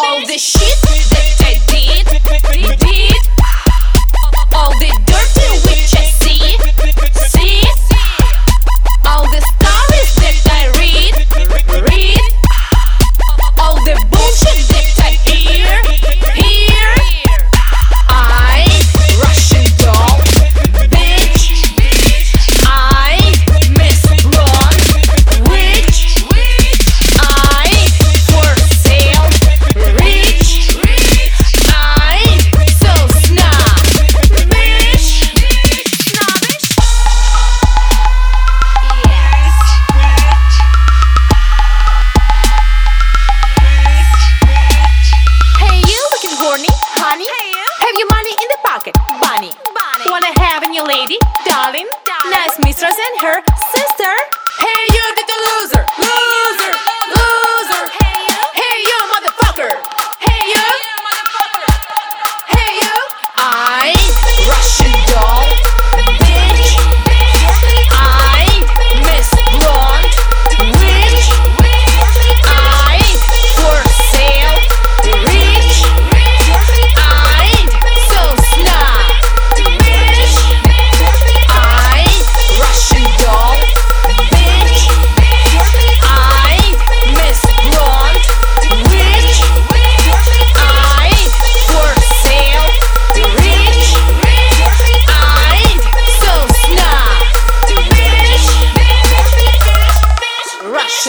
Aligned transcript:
All 0.00 0.20
the 0.26 0.38
shit 0.38 0.60
that 1.10 1.36
I 1.40 1.54
did, 1.68 2.06
did, 2.78 3.16
All 4.52 4.70
the 4.80 5.03
new 50.74 50.84
lady, 50.88 51.16
darling. 51.46 51.86
Nice 52.30 52.58
mistress 52.58 52.98
and 52.98 53.22
her 53.22 53.38
sister. 53.70 54.12
Hey, 54.58 54.80
you 54.90 55.04
little 55.14 55.40
loser! 55.62 55.86
loser. 55.98 56.33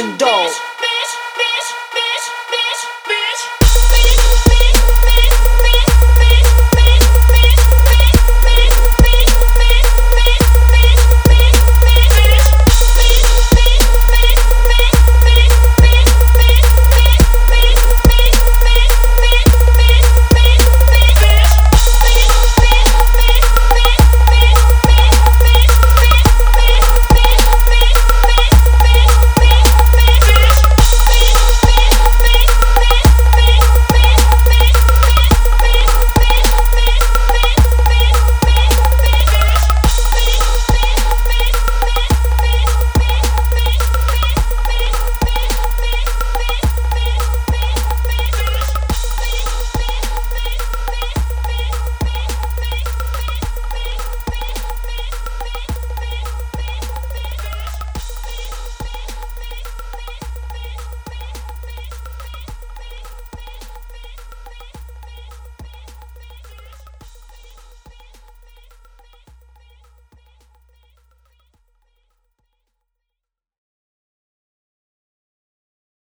Nation 0.06 0.18
Dog. 0.20 0.95